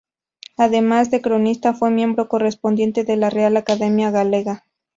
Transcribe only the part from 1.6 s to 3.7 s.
fue miembro correspondiente de la Real